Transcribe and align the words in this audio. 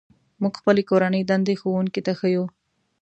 موږ 0.41 0.53
خپلې 0.59 0.83
کورنۍ 0.89 1.21
دندې 1.29 1.53
ښوونکي 1.59 2.01
ته 2.05 2.13
ښيو. 2.19 2.43